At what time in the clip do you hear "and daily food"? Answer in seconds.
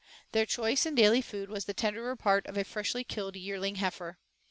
0.87-1.47